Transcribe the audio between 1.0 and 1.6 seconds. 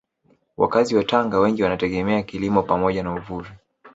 Tanga